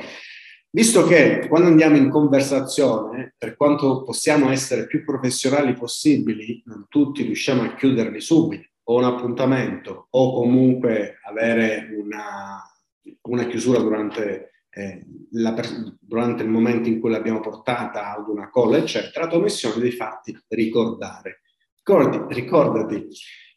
Visto 0.69 1.05
che 1.05 1.47
quando 1.47 1.69
andiamo 1.69 1.95
in 1.95 2.09
conversazione, 2.09 3.33
per 3.37 3.55
quanto 3.55 4.03
possiamo 4.03 4.49
essere 4.51 4.85
più 4.85 5.05
professionali 5.05 5.73
possibili, 5.73 6.61
non 6.65 6.87
tutti 6.89 7.23
riusciamo 7.23 7.61
a 7.61 7.73
chiuderli 7.73 8.19
subito, 8.19 8.67
o 8.89 8.95
un 8.95 9.03
appuntamento, 9.03 10.07
o 10.09 10.33
comunque 10.33 11.19
avere 11.23 11.89
una, 11.97 12.61
una 13.21 13.47
chiusura 13.47 13.79
durante, 13.79 14.63
eh, 14.69 15.05
la, 15.31 15.53
durante, 15.99 16.43
il 16.43 16.49
momento 16.49 16.89
in 16.89 16.99
cui 16.99 17.09
l'abbiamo 17.09 17.39
portata 17.39 18.15
ad 18.15 18.27
una 18.27 18.49
call, 18.49 18.75
eccetera, 18.75 19.25
la 19.25 19.31
tua 19.31 19.41
missione 19.41 19.81
di 19.81 19.91
fatti 19.91 20.37
ricordare. 20.49 21.41
Ricordi, 21.75 22.33
ricordati 22.33 23.07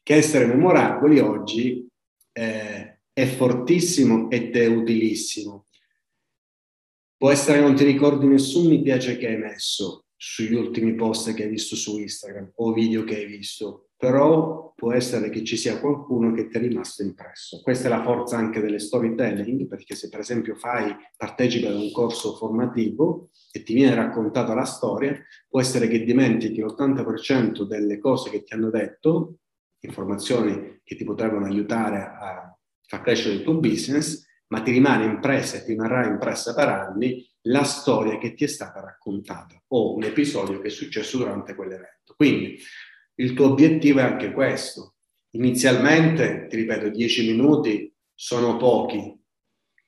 che 0.03 0.15
essere 0.15 0.47
memorabili 0.47 1.19
oggi 1.19 1.87
eh, 2.33 3.01
è 3.13 3.27
fortissimo 3.27 4.31
ed 4.31 4.57
è 4.57 4.67
utilissimo 4.67 5.67
Può 7.21 7.31
essere 7.31 7.59
che 7.59 7.65
non 7.65 7.75
ti 7.75 7.85
ricordi 7.85 8.27
nessun 8.27 8.67
mi 8.67 8.81
piace 8.81 9.19
che 9.19 9.27
hai 9.27 9.37
messo 9.37 10.07
sugli 10.17 10.55
ultimi 10.55 10.95
post 10.95 11.35
che 11.35 11.43
hai 11.43 11.51
visto 11.51 11.77
su 11.77 11.99
Instagram 11.99 12.53
o 12.55 12.73
video 12.73 13.05
che 13.05 13.17
hai 13.17 13.27
visto, 13.27 13.90
però 14.01 14.73
può 14.75 14.95
essere 14.95 15.29
che 15.29 15.45
ci 15.45 15.59
sia 15.59 15.79
qualcuno 15.79 16.33
che 16.33 16.49
ti 16.49 16.57
è 16.57 16.61
rimasto 16.61 17.03
impresso. 17.03 17.61
Questa 17.61 17.87
è 17.87 17.91
la 17.91 18.03
forza 18.03 18.39
anche 18.39 18.59
delle 18.59 18.79
storytelling, 18.79 19.67
perché 19.67 19.95
se 19.95 20.09
per 20.09 20.21
esempio 20.21 20.55
fai, 20.55 20.97
partecipi 21.19 21.67
ad 21.67 21.75
un 21.75 21.93
corso 21.93 22.35
formativo 22.35 23.29
e 23.53 23.63
ti 23.63 23.75
viene 23.75 23.95
raccontata 23.95 24.55
la 24.55 24.65
storia, 24.65 25.15
può 25.47 25.61
essere 25.61 25.87
che 25.87 26.03
dimentichi 26.03 26.63
l'80% 26.63 27.65
delle 27.65 27.99
cose 27.99 28.31
che 28.31 28.43
ti 28.43 28.55
hanno 28.55 28.71
detto, 28.71 29.41
informazioni 29.81 30.81
che 30.83 30.97
ti 30.97 31.05
potrebbero 31.05 31.45
aiutare 31.45 31.99
a 31.99 32.59
far 32.87 33.03
crescere 33.03 33.35
il 33.35 33.43
tuo 33.43 33.59
business, 33.59 34.27
ma 34.47 34.63
ti 34.63 34.71
rimane 34.71 35.05
impressa 35.05 35.59
e 35.59 35.65
ti 35.65 35.73
rimarrà 35.73 36.07
impressa 36.07 36.55
per 36.55 36.69
anni 36.69 37.23
la 37.43 37.65
storia 37.65 38.17
che 38.17 38.33
ti 38.33 38.45
è 38.45 38.49
stata 38.49 38.81
raccontata 38.81 39.63
o 39.69 39.95
un 39.95 40.05
episodio 40.05 40.59
che 40.59 40.69
è 40.69 40.71
successo 40.71 41.19
durante 41.19 41.55
quell'evento. 41.55 42.15
Quindi 42.17 42.59
il 43.21 43.35
tuo 43.35 43.51
obiettivo 43.51 44.01
è 44.01 44.03
anche 44.03 44.33
questo, 44.33 44.95
inizialmente, 45.33 46.47
ti 46.49 46.57
ripeto, 46.57 46.89
10 46.89 47.27
minuti 47.31 47.95
sono 48.15 48.57
pochi, 48.57 49.19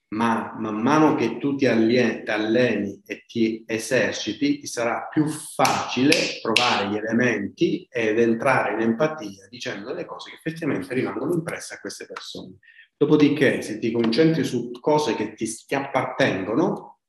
ma 0.09 0.55
man 0.59 0.83
mano 0.83 1.15
che 1.15 1.39
tu 1.39 1.55
ti 1.55 1.67
alleni 1.67 3.01
e 3.07 3.25
ti 3.27 3.65
eserciti, 3.67 4.59
ti 4.59 4.67
sarà 4.67 5.09
più 5.11 5.27
facile 5.27 6.15
provare 6.43 6.91
gli 6.91 6.97
elementi 6.97 7.87
ed 7.91 8.19
entrare 8.19 8.75
in 8.75 8.81
empatia 8.81 9.49
dicendo 9.49 9.95
le 9.95 10.05
cose 10.05 10.29
che 10.31 10.37
effettivamente 10.37 10.93
rimangono 10.93 11.33
impresse 11.33 11.75
a 11.75 11.81
queste 11.81 12.05
persone. 12.05 12.59
Dopodiché, 12.95 13.62
se 13.62 13.79
ti 13.79 13.91
concentri 13.91 14.45
su 14.45 14.71
cose 14.79 15.15
che 15.15 15.33
ti, 15.33 15.47
ti 15.67 15.75
appartengono, 15.75 17.01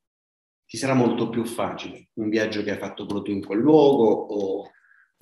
ti 0.65 0.77
sarà 0.77 0.94
molto 0.94 1.30
più 1.30 1.44
facile. 1.44 2.08
Un 2.13 2.30
viaggio 2.30 2.63
che 2.63 2.72
hai 2.72 2.77
fatto 2.77 3.06
proprio 3.06 3.36
in 3.36 3.46
quel 3.46 3.60
luogo 3.60 4.06
o 4.06 4.72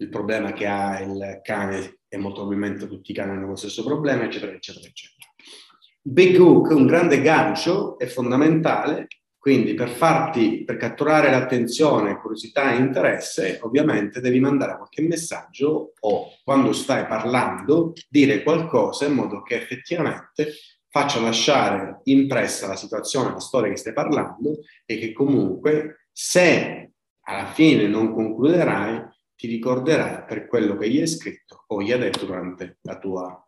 il 0.02 0.10
problema 0.10 0.52
che 0.52 0.66
ha 0.66 1.00
il 1.00 1.40
cane 1.44 2.00
e 2.08 2.18
molto 2.18 2.42
probabilmente 2.42 2.88
tutti 2.88 3.12
i 3.12 3.14
cani 3.14 3.32
hanno 3.32 3.48
lo 3.48 3.56
stesso 3.56 3.84
problema, 3.84 4.24
eccetera, 4.24 4.52
eccetera, 4.52 4.86
eccetera. 4.86 5.30
Big 6.02 6.40
hook, 6.40 6.72
un 6.72 6.88
grande 6.88 7.22
gancio, 7.22 7.98
è 8.00 8.08
fondamentale, 8.08 9.08
quindi 9.38 9.76
per 9.76 9.90
farti, 9.90 10.64
per 10.64 10.78
catturare 10.78 11.30
l'attenzione, 11.30 12.20
curiosità 12.20 12.74
e 12.74 12.78
interesse, 12.78 13.60
ovviamente 13.62 14.20
devi 14.20 14.40
mandare 14.40 14.76
qualche 14.78 15.04
messaggio 15.04 15.94
o 16.00 16.28
quando 16.44 16.74
stai 16.74 17.06
parlando 17.06 17.94
dire 18.10 18.44
qualcosa 18.44 19.06
in 19.06 19.14
modo 19.14 19.44
che 19.44 19.56
effettivamente 19.56 20.54
faccia 20.90 21.22
lasciare 21.22 22.02
impressa 22.04 22.68
la 22.68 22.76
situazione, 22.76 23.32
la 23.32 23.40
storia 23.40 23.70
che 23.70 23.78
stai 23.78 23.94
parlando 23.94 24.60
e 24.86 24.98
che 24.98 25.14
comunque 25.14 26.08
se 26.12 26.92
alla 27.22 27.48
fine 27.48 27.88
non 27.88 28.14
concluderai, 28.14 29.10
ti 29.42 29.48
ricorderai 29.48 30.24
per 30.28 30.46
quello 30.46 30.78
che 30.78 30.88
gli 30.88 31.00
hai 31.00 31.08
scritto 31.08 31.64
o 31.66 31.82
gli 31.82 31.92
hai 31.92 31.98
detto 31.98 32.28
durante 32.28 32.78
la 32.82 33.00
tua 33.00 33.44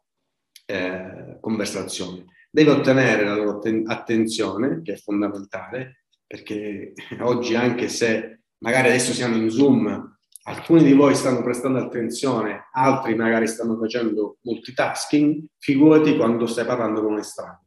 eh, 0.65 1.37
conversazione 1.39 2.25
deve 2.49 2.71
ottenere 2.71 3.25
la 3.25 3.35
loro 3.35 3.59
attenzione, 3.85 4.81
che 4.81 4.93
è 4.93 4.97
fondamentale, 4.97 6.05
perché 6.25 6.93
oggi 7.21 7.53
anche 7.53 7.89
se 7.89 8.41
magari 8.59 8.87
adesso 8.87 9.11
siamo 9.11 9.35
in 9.35 9.51
Zoom, 9.51 10.17
alcuni 10.45 10.83
di 10.83 10.93
voi 10.93 11.13
stanno 11.13 11.43
prestando 11.43 11.77
attenzione, 11.77 12.69
altri 12.71 13.13
magari 13.13 13.47
stanno 13.47 13.77
facendo 13.77 14.37
multitasking, 14.41 15.45
figurati 15.59 16.15
quando 16.15 16.47
stai 16.47 16.65
parlando 16.65 17.01
con 17.01 17.13
un 17.13 17.19
estraneo. 17.19 17.65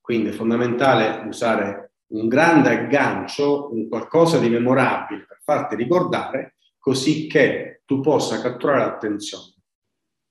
Quindi 0.00 0.28
è 0.28 0.32
fondamentale 0.32 1.26
usare 1.26 1.94
un 2.12 2.28
grande 2.28 2.70
aggancio, 2.70 3.72
un 3.72 3.88
qualcosa 3.88 4.38
di 4.38 4.48
memorabile 4.48 5.24
per 5.26 5.40
farti 5.44 5.74
ricordare, 5.74 6.55
così 6.86 7.26
che 7.26 7.82
tu 7.84 7.98
possa 7.98 8.40
catturare 8.40 8.78
l'attenzione. 8.78 9.54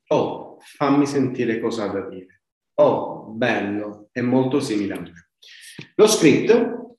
Oh, 0.08 0.58
fammi 0.62 1.06
sentire 1.06 1.60
cosa 1.60 1.84
ha 1.84 1.88
da 1.88 2.08
dire 2.08 2.44
Oh, 2.76 3.26
bello, 3.32 4.08
è 4.14 4.22
molto 4.22 4.62
simile 4.62 4.94
a 4.94 5.02
me. 5.02 5.30
Lo 5.96 6.08
script, 6.08 6.96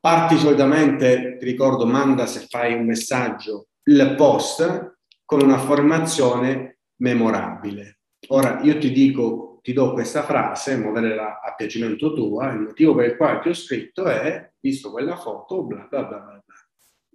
parti 0.00 0.38
solitamente, 0.38 1.36
ti 1.38 1.44
ricordo, 1.44 1.84
manda 1.84 2.24
se 2.24 2.46
fai 2.48 2.72
un 2.72 2.86
messaggio 2.86 3.68
il 3.84 4.14
post 4.16 5.00
con 5.26 5.42
una 5.42 5.58
formazione 5.58 6.78
memorabile. 7.02 7.98
Ora 8.28 8.62
io 8.62 8.78
ti 8.78 8.90
dico, 8.90 9.58
ti 9.60 9.74
do 9.74 9.92
questa 9.92 10.22
frase, 10.22 10.78
modo 10.78 10.98
a 10.98 11.54
piacimento 11.54 12.14
tuo, 12.14 12.42
il 12.48 12.60
motivo 12.60 12.94
per 12.94 13.10
il 13.10 13.16
quale 13.16 13.40
ti 13.40 13.48
ho 13.50 13.54
scritto 13.54 14.04
è, 14.04 14.50
visto 14.60 14.90
quella 14.90 15.16
foto, 15.16 15.62
bla 15.62 15.86
bla 15.90 16.04
bla. 16.04 16.44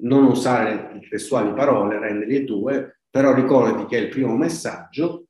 Non 0.02 0.26
usare 0.26 1.00
testuali 1.10 1.54
parole, 1.54 2.00
renderle 2.00 2.46
tue, 2.46 3.02
però 3.10 3.34
ricordati 3.34 3.86
che 3.86 3.98
il 3.98 4.10
primo 4.10 4.36
messaggio 4.36 5.26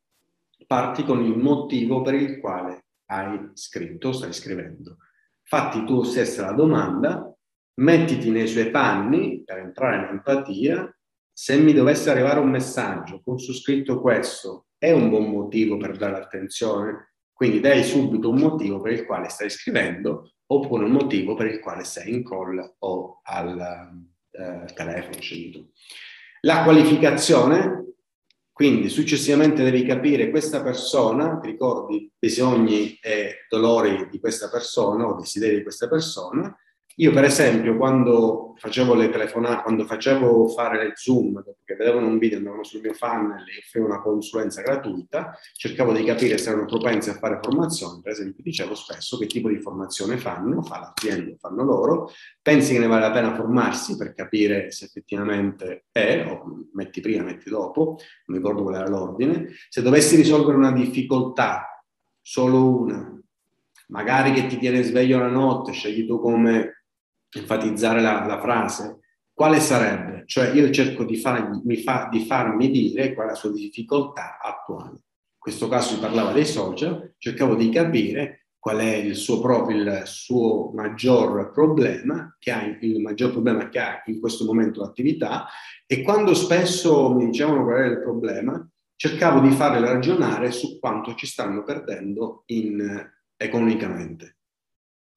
parti 0.68 1.04
con 1.04 1.22
il 1.22 1.38
motivo 1.38 2.02
per 2.02 2.14
il 2.14 2.40
quale 2.40 2.86
hai 3.08 3.50
scritto, 3.54 4.14
stai 4.14 4.32
scrivendo. 4.32 4.98
Fatti 5.44 5.84
tu 5.84 6.04
stessa 6.04 6.46
la 6.46 6.54
domanda, 6.54 7.36
mettiti 7.82 8.30
nei 8.30 8.48
suoi 8.48 8.70
panni 8.70 9.44
per 9.44 9.58
entrare 9.58 9.98
in 9.98 10.04
empatia. 10.12 10.96
Se 11.34 11.58
mi 11.58 11.74
dovesse 11.74 12.10
arrivare 12.10 12.40
un 12.40 12.50
messaggio 12.50 13.22
con 13.22 13.40
su 13.40 13.54
scritto 13.54 14.00
questo, 14.00 14.68
è 14.78 14.92
un 14.92 15.10
buon 15.10 15.30
motivo 15.30 15.78
per 15.78 15.98
dare 15.98 16.16
attenzione? 16.16 17.16
Quindi 17.34 17.60
dai 17.60 17.84
subito 17.84 18.30
un 18.30 18.40
motivo 18.40 18.80
per 18.80 18.94
il 18.94 19.06
quale 19.06 19.28
stai 19.28 19.50
scrivendo 19.50 20.32
oppure 20.46 20.86
un 20.86 20.92
motivo 20.92 21.34
per 21.34 21.48
il 21.48 21.60
quale 21.60 21.84
sei 21.84 22.14
in 22.14 22.24
call 22.24 22.76
o 22.80 23.20
al 23.24 24.10
eh, 24.42 24.74
telefono, 24.74 25.22
scegli 25.22 25.66
La 26.42 26.64
qualificazione 26.64 27.82
quindi 28.62 28.90
successivamente 28.90 29.64
devi 29.64 29.84
capire 29.84 30.30
questa 30.30 30.62
persona, 30.62 31.40
ti 31.40 31.48
ricordi 31.48 32.12
bisogni 32.16 32.96
e 33.02 33.48
dolori 33.50 34.08
di 34.12 34.20
questa 34.20 34.50
persona 34.50 35.08
o 35.08 35.16
desideri 35.16 35.56
di 35.56 35.64
questa 35.64 35.88
persona, 35.88 36.56
io 36.96 37.12
per 37.12 37.24
esempio 37.24 37.78
quando 37.78 38.54
facevo 38.58 38.94
le 38.94 39.10
telefonate, 39.10 39.64
quando 39.64 39.86
facevo 39.86 40.48
fare 40.50 40.84
le 40.84 40.92
Zoom, 40.96 41.44
perché 41.44 41.76
vedevano 41.76 42.08
un 42.08 42.18
video, 42.18 42.38
andavano 42.38 42.64
sul 42.64 42.82
mio 42.82 42.94
funnel 42.94 43.40
e 43.40 43.60
offrivo 43.60 43.88
una 43.88 44.02
consulenza 44.02 44.62
gratuita, 44.62 45.36
cercavo 45.54 45.94
di 45.94 46.04
capire 46.04 46.38
se 46.38 46.50
erano 46.50 46.66
propensi 46.66 47.10
a 47.10 47.14
fare 47.14 47.40
formazione, 47.42 48.02
per 48.02 48.12
esempio 48.12 48.44
dicevo 48.44 48.76
spesso 48.76 49.18
che 49.18 49.26
tipo 49.26 49.50
di 49.50 49.60
formazione 49.60 50.18
fanno, 50.18 50.62
fa 50.62 50.80
l'azienda, 50.80 51.36
fanno 51.40 51.64
loro, 51.64 52.12
pensi 52.42 52.74
che 52.74 52.80
ne 52.80 52.88
vale 52.88 53.02
la 53.02 53.12
pena 53.12 53.36
formarsi 53.36 53.98
per 53.98 54.14
capire 54.14 54.72
se 54.72 54.86
effettivamente 54.86 55.86
è, 55.92 56.26
o 56.28 56.68
metti 56.74 57.02
prima, 57.02 57.24
metti 57.24 57.50
dopo, 57.50 57.98
non 58.26 58.38
ricordo 58.38 58.64
qual 58.64 58.76
era 58.76 58.88
l'ordine, 58.88 59.48
se 59.70 59.82
dovessi 59.82 60.16
risolvere 60.16 60.58
una 60.58 60.72
difficoltà, 60.72 61.84
solo 62.22 62.82
una, 62.82 63.20
magari 63.88 64.34
che 64.34 64.48
ti 64.48 64.58
tiene 64.58 64.84
sveglio 64.84 65.20
la 65.20 65.28
notte, 65.28 65.72
scegli 65.72 66.06
tu 66.06 66.20
come 66.20 66.71
enfatizzare 67.32 68.02
la, 68.02 68.26
la 68.26 68.40
frase, 68.40 69.00
quale 69.34 69.60
sarebbe? 69.60 70.24
Cioè 70.26 70.50
io 70.52 70.70
cerco 70.70 71.04
di, 71.04 71.18
fargli, 71.18 71.78
fa, 71.78 72.08
di 72.12 72.26
farmi 72.26 72.70
dire 72.70 73.14
qual 73.14 73.28
è 73.28 73.30
la 73.32 73.36
sua 73.36 73.52
difficoltà 73.52 74.38
attuale. 74.40 74.90
In 74.92 75.40
questo 75.40 75.68
caso 75.68 75.96
si 75.96 76.00
parlava 76.00 76.32
dei 76.32 76.46
social, 76.46 77.16
cercavo 77.18 77.56
di 77.56 77.70
capire 77.70 78.48
qual 78.60 78.78
è 78.78 78.94
il 78.94 79.16
suo, 79.16 79.42
proprio, 79.42 79.78
il 79.78 80.02
suo 80.06 80.72
maggior 80.76 81.52
problema, 81.52 82.36
che 82.38 82.52
ha, 82.52 82.64
il 82.82 83.02
maggior 83.02 83.32
problema 83.32 83.70
che 83.70 83.80
ha 83.80 84.04
in 84.06 84.20
questo 84.20 84.46
momento 84.46 84.82
l'attività 84.82 85.48
e 85.88 86.04
quando 86.04 86.36
spesso 86.36 87.12
mi 87.16 87.26
dicevano 87.26 87.64
qual 87.64 87.82
è 87.82 87.88
il 87.88 88.02
problema, 88.02 88.70
cercavo 88.96 89.40
di 89.40 89.50
farle 89.50 89.80
ragionare 89.80 90.52
su 90.52 90.78
quanto 90.78 91.16
ci 91.16 91.26
stanno 91.26 91.64
perdendo 91.64 92.44
in, 92.48 93.12
economicamente. 93.36 94.38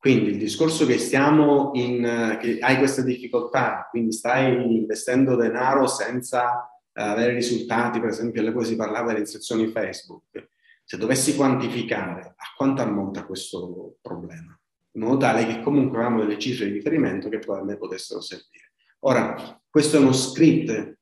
Quindi 0.04 0.32
il 0.32 0.37
discorso 0.37 0.84
che 0.84 0.99
stiamo 0.99 1.70
in, 1.73 2.37
che 2.38 2.58
hai 2.61 2.76
questa 2.76 3.00
difficoltà, 3.00 3.88
quindi 3.88 4.12
stai 4.12 4.76
investendo 4.76 5.34
denaro 5.34 5.87
senza 5.87 6.58
uh, 6.58 6.90
avere 6.92 7.32
risultati, 7.32 8.00
per 8.00 8.11
esempio 8.11 8.42
alle 8.42 8.52
quali 8.52 8.66
si 8.66 8.76
parlava 8.76 9.06
delle 9.06 9.20
inserzioni 9.20 9.68
Facebook, 9.68 10.50
se 10.84 10.99
dovessi 10.99 11.34
quantificare 11.34 12.34
a 12.37 12.44
quanto 12.54 12.82
ammonta 12.82 13.25
questo 13.25 13.96
problema, 14.02 14.54
in 14.90 15.00
modo 15.00 15.16
tale 15.16 15.46
che 15.46 15.62
comunque 15.62 15.96
abbiamo 15.96 16.20
delle 16.20 16.38
cifre 16.38 16.66
di 16.66 16.73
riferimento 16.73 17.30
che 17.30 17.38
poi 17.38 17.61
a 17.61 17.64
me 17.64 17.78
potessero 17.78 18.20
servire. 18.20 18.73
Ora, 19.06 19.58
questo 19.70 19.96
è 19.96 20.00
uno 20.00 20.12
script 20.12 20.99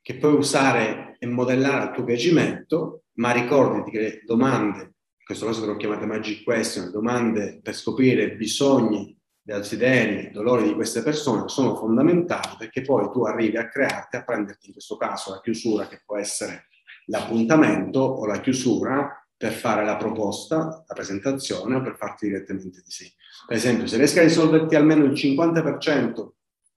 che 0.00 0.16
puoi 0.16 0.32
usare 0.32 1.16
e 1.18 1.26
modellare 1.26 1.84
a 1.84 1.90
tuo 1.90 2.04
piacimento, 2.04 3.02
ma 3.16 3.30
ricordati 3.32 3.90
che 3.90 4.00
le 4.00 4.22
domande 4.24 4.94
questo 5.28 5.44
caso 5.44 5.60
sono 5.60 5.76
chiamate 5.76 6.06
magic 6.06 6.42
question, 6.42 6.90
domande 6.90 7.60
per 7.62 7.74
scoprire 7.74 8.34
bisogni, 8.34 9.14
desideri, 9.42 10.30
dolori 10.30 10.68
di 10.68 10.72
queste 10.72 11.02
persone 11.02 11.50
sono 11.50 11.76
fondamentali 11.76 12.56
perché 12.56 12.80
poi 12.80 13.10
tu 13.12 13.24
arrivi 13.24 13.58
a 13.58 13.68
crearti, 13.68 14.16
a 14.16 14.24
prenderti 14.24 14.68
in 14.68 14.72
questo 14.72 14.96
caso 14.96 15.32
la 15.32 15.42
chiusura 15.42 15.86
che 15.86 16.00
può 16.02 16.16
essere 16.16 16.68
l'appuntamento 17.08 18.00
o 18.00 18.24
la 18.24 18.40
chiusura 18.40 19.22
per 19.36 19.52
fare 19.52 19.84
la 19.84 19.96
proposta, 19.96 20.82
la 20.86 20.94
presentazione 20.94 21.74
o 21.74 21.82
per 21.82 21.96
farti 21.98 22.28
direttamente 22.28 22.80
di 22.82 22.90
sì. 22.90 23.12
Per 23.46 23.54
esempio, 23.54 23.86
se 23.86 23.98
riesci 23.98 24.18
a 24.18 24.22
risolverti 24.22 24.76
almeno 24.76 25.04
il 25.04 25.12
50% 25.12 26.28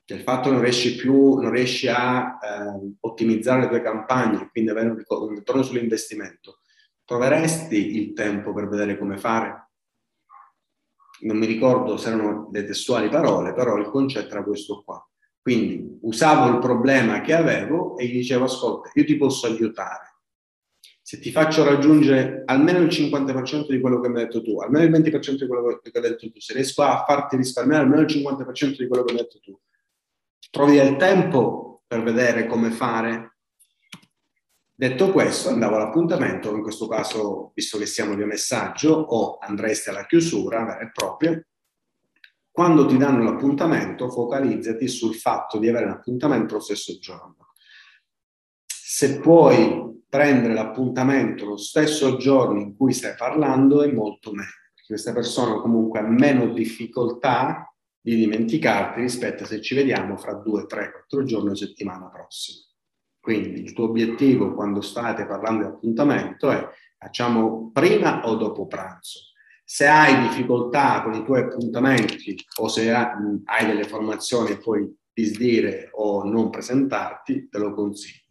del 0.03 0.23
fatto 0.23 0.49
che 0.49 0.55
non 0.55 0.61
riesci 0.61 0.97
più, 0.97 1.35
non 1.35 1.51
riesci 1.51 1.87
a 1.87 2.37
eh, 2.37 2.95
ottimizzare 2.99 3.61
le 3.61 3.67
tue 3.69 3.81
campagne, 3.81 4.49
quindi 4.51 4.71
avere 4.71 4.89
un 4.89 5.35
ritorno 5.35 5.63
sull'investimento, 5.63 6.60
troveresti 7.11 7.97
il 7.97 8.13
tempo 8.13 8.53
per 8.53 8.69
vedere 8.69 8.97
come 8.97 9.17
fare? 9.17 9.71
Non 11.23 11.37
mi 11.37 11.45
ricordo 11.45 11.97
se 11.97 12.07
erano 12.07 12.47
le 12.53 12.63
testuali 12.63 13.09
parole, 13.09 13.53
però 13.53 13.75
il 13.75 13.89
concetto 13.89 14.31
era 14.33 14.45
questo 14.45 14.81
qua. 14.81 15.05
Quindi 15.41 15.99
usavo 16.03 16.49
il 16.49 16.59
problema 16.59 17.19
che 17.19 17.33
avevo 17.33 17.97
e 17.97 18.05
gli 18.05 18.13
dicevo, 18.13 18.45
ascolta, 18.45 18.91
io 18.93 19.03
ti 19.03 19.17
posso 19.17 19.45
aiutare. 19.45 20.19
Se 21.01 21.19
ti 21.19 21.31
faccio 21.31 21.65
raggiungere 21.65 22.43
almeno 22.45 22.79
il 22.79 22.87
50% 22.87 23.67
di 23.67 23.81
quello 23.81 23.99
che 23.99 24.07
mi 24.07 24.19
hai 24.19 24.25
detto 24.27 24.41
tu, 24.41 24.61
almeno 24.61 24.85
il 24.85 24.91
20% 24.91 25.35
di 25.35 25.47
quello 25.47 25.81
che 25.83 25.91
hai 25.93 26.01
detto 26.01 26.31
tu, 26.31 26.39
se 26.39 26.53
riesco 26.53 26.81
a 26.81 27.03
farti 27.05 27.35
risparmiare 27.35 27.83
almeno 27.83 28.03
il 28.03 28.07
50% 28.07 28.77
di 28.77 28.87
quello 28.87 29.03
che 29.03 29.11
mi 29.11 29.19
hai 29.19 29.25
detto 29.25 29.39
tu, 29.41 29.59
trovi 30.49 30.77
del 30.77 30.95
tempo 30.95 31.83
per 31.85 32.03
vedere 32.03 32.47
come 32.47 32.71
fare 32.71 33.30
Detto 34.73 35.11
questo, 35.11 35.49
andavo 35.49 35.75
all'appuntamento, 35.75 36.55
in 36.55 36.61
questo 36.61 36.87
caso, 36.87 37.51
visto 37.53 37.77
che 37.77 37.85
siamo 37.85 38.15
via 38.15 38.25
messaggio, 38.25 38.93
o 38.93 39.37
andresti 39.37 39.89
alla 39.89 40.05
chiusura 40.05 40.65
vera 40.65 40.79
e 40.79 40.91
propria. 40.91 41.45
Quando 42.49 42.85
ti 42.85 42.97
danno 42.97 43.23
l'appuntamento, 43.23 44.09
focalizzati 44.09 44.87
sul 44.87 45.15
fatto 45.15 45.57
di 45.57 45.69
avere 45.69 45.85
un 45.85 45.91
appuntamento 45.91 46.55
lo 46.55 46.59
stesso 46.59 46.97
giorno. 46.99 47.53
Se 48.65 49.19
puoi 49.19 50.03
prendere 50.09 50.53
l'appuntamento 50.53 51.45
lo 51.45 51.57
stesso 51.57 52.17
giorno 52.17 52.59
in 52.59 52.75
cui 52.75 52.91
stai 52.91 53.15
parlando, 53.15 53.83
è 53.83 53.91
molto 53.91 54.31
meglio, 54.31 54.49
questa 54.91 55.13
persona 55.13 55.61
comunque 55.61 55.99
ha 55.99 56.07
meno 56.07 56.51
difficoltà 56.51 57.73
di 58.01 58.15
dimenticarti 58.15 58.99
rispetto 58.99 59.43
a 59.43 59.45
se 59.45 59.61
ci 59.61 59.73
vediamo 59.73 60.17
fra 60.17 60.33
due, 60.33 60.65
tre, 60.65 60.91
quattro 60.91 61.23
giorni 61.23 61.51
o 61.51 61.55
settimana 61.55 62.09
prossima. 62.09 62.70
Quindi 63.21 63.61
il 63.61 63.73
tuo 63.73 63.85
obiettivo 63.85 64.55
quando 64.55 64.81
state 64.81 65.27
parlando 65.27 65.61
di 65.61 65.69
appuntamento 65.69 66.49
è 66.49 66.67
facciamo 66.97 67.69
prima 67.71 68.27
o 68.27 68.35
dopo 68.35 68.65
pranzo. 68.65 69.19
Se 69.63 69.87
hai 69.87 70.27
difficoltà 70.27 71.03
con 71.03 71.13
i 71.13 71.23
tuoi 71.23 71.41
appuntamenti 71.41 72.35
o 72.57 72.67
se 72.67 72.91
hai 72.91 73.65
delle 73.65 73.83
formazioni 73.83 74.51
e 74.51 74.57
puoi 74.57 74.91
disdire 75.13 75.89
o 75.93 76.23
non 76.23 76.49
presentarti, 76.49 77.47
te 77.47 77.59
lo 77.59 77.73
consiglio. 77.75 78.25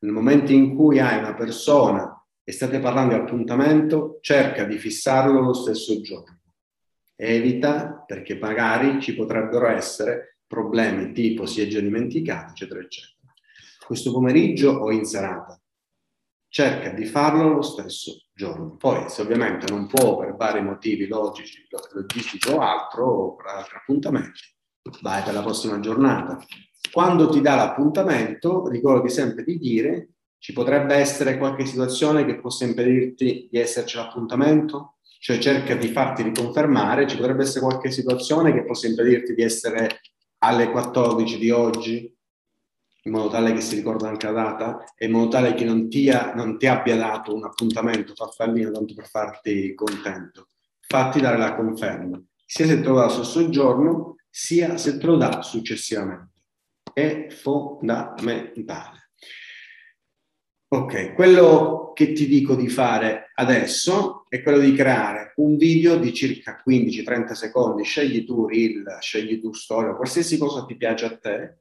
Nel 0.00 0.12
momento 0.12 0.52
in 0.52 0.74
cui 0.74 0.98
hai 0.98 1.18
una 1.18 1.34
persona 1.34 2.20
e 2.42 2.52
state 2.52 2.80
parlando 2.80 3.14
di 3.14 3.20
appuntamento, 3.20 4.18
cerca 4.20 4.64
di 4.64 4.76
fissarlo 4.78 5.40
lo 5.40 5.54
stesso 5.54 6.00
giorno. 6.00 6.40
Evita 7.14 8.02
perché 8.04 8.36
magari 8.36 9.00
ci 9.00 9.14
potrebbero 9.14 9.68
essere 9.68 10.40
problemi 10.46 11.12
tipo 11.12 11.46
si 11.46 11.62
è 11.62 11.68
già 11.68 11.80
dimenticato, 11.80 12.50
eccetera, 12.50 12.80
eccetera 12.80 13.13
questo 13.86 14.12
pomeriggio 14.12 14.70
o 14.70 14.90
in 14.90 15.04
serata. 15.04 15.60
Cerca 16.48 16.90
di 16.90 17.04
farlo 17.04 17.54
lo 17.54 17.62
stesso 17.62 18.26
giorno. 18.32 18.76
Poi, 18.76 19.08
se 19.08 19.22
ovviamente 19.22 19.66
non 19.70 19.86
può 19.86 20.18
per 20.18 20.36
vari 20.36 20.62
motivi 20.62 21.06
logici, 21.06 21.66
logistici 21.92 22.50
o 22.50 22.60
altro, 22.60 23.06
o 23.06 23.34
per 23.34 23.46
altri 23.46 23.76
appuntamenti, 23.76 24.40
vai 25.02 25.22
per 25.22 25.34
la 25.34 25.42
prossima 25.42 25.80
giornata. 25.80 26.38
Quando 26.92 27.28
ti 27.28 27.40
dà 27.40 27.56
l'appuntamento, 27.56 28.68
ricordati 28.68 29.08
sempre 29.08 29.42
di 29.42 29.58
dire 29.58 30.10
ci 30.38 30.52
potrebbe 30.52 30.94
essere 30.94 31.38
qualche 31.38 31.64
situazione 31.64 32.26
che 32.26 32.38
possa 32.38 32.64
impedirti 32.64 33.48
di 33.50 33.58
esserci 33.58 33.96
l'appuntamento? 33.96 34.98
Cioè 35.18 35.38
cerca 35.38 35.74
di 35.74 35.88
farti 35.88 36.22
riconfermare, 36.22 37.08
ci 37.08 37.16
potrebbe 37.16 37.44
essere 37.44 37.64
qualche 37.64 37.90
situazione 37.90 38.52
che 38.52 38.64
possa 38.64 38.86
impedirti 38.86 39.34
di 39.34 39.42
essere 39.42 40.00
alle 40.40 40.70
14 40.70 41.38
di 41.38 41.50
oggi, 41.50 42.13
in 43.06 43.12
modo 43.12 43.28
tale 43.28 43.52
che 43.52 43.60
si 43.60 43.76
ricorda 43.76 44.08
anche 44.08 44.26
la 44.26 44.32
data 44.32 44.84
e 44.96 45.06
in 45.06 45.12
modo 45.12 45.28
tale 45.28 45.54
che 45.54 45.64
non 45.64 45.88
ti, 45.88 46.10
non 46.34 46.58
ti 46.58 46.66
abbia 46.66 46.96
dato 46.96 47.34
un 47.34 47.44
appuntamento 47.44 48.14
farfallino 48.14 48.70
tanto 48.70 48.94
per 48.94 49.08
farti 49.08 49.74
contento. 49.74 50.48
Fatti 50.80 51.20
dare 51.20 51.38
la 51.38 51.54
conferma, 51.54 52.22
sia 52.46 52.66
se 52.66 52.80
te 52.80 52.88
lo 52.88 52.94
dà 52.96 53.04
lo 53.04 53.08
stesso 53.10 54.16
sia 54.30 54.76
se 54.76 54.98
te 54.98 55.06
lo 55.06 55.16
dà 55.16 55.42
successivamente. 55.42 56.32
È 56.92 57.28
fondamentale. 57.30 59.10
Ok, 60.68 61.14
quello 61.14 61.92
che 61.94 62.12
ti 62.12 62.26
dico 62.26 62.56
di 62.56 62.68
fare 62.68 63.30
adesso 63.34 64.26
è 64.28 64.42
quello 64.42 64.58
di 64.58 64.74
creare 64.74 65.32
un 65.36 65.56
video 65.56 65.96
di 65.96 66.12
circa 66.12 66.62
15-30 66.66 67.32
secondi, 67.32 67.84
scegli 67.84 68.24
tu 68.24 68.46
reel, 68.46 68.96
scegli 69.00 69.40
tu 69.40 69.52
storia, 69.52 69.94
qualsiasi 69.94 70.36
cosa 70.36 70.64
ti 70.64 70.76
piace 70.76 71.04
a 71.04 71.16
te, 71.16 71.58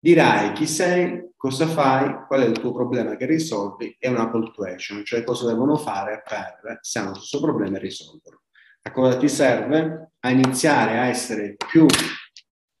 Dirai 0.00 0.52
chi 0.52 0.66
sei, 0.66 1.32
cosa 1.36 1.66
fai, 1.66 2.24
qual 2.28 2.42
è 2.42 2.46
il 2.46 2.58
tuo 2.58 2.72
problema 2.72 3.16
che 3.16 3.26
risolvi 3.26 3.96
e 3.98 4.08
una 4.08 4.30
call 4.30 4.52
to 4.52 4.62
action, 4.62 5.04
cioè 5.04 5.24
cosa 5.24 5.48
devono 5.48 5.76
fare 5.76 6.22
per, 6.24 6.78
se 6.82 7.00
hanno 7.00 7.14
stesso 7.14 7.40
problema, 7.40 7.78
risolverlo. 7.78 8.42
A 8.82 8.92
cosa 8.92 9.16
ti 9.16 9.28
serve? 9.28 10.12
A 10.20 10.30
iniziare 10.30 10.98
a 10.98 11.06
essere 11.06 11.56
più 11.56 11.86